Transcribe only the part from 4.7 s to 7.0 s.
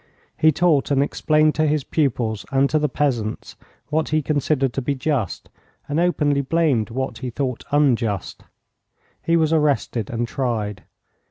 to be just, and openly blamed